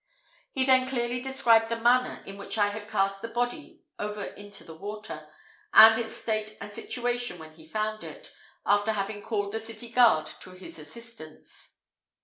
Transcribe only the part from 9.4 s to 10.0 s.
the city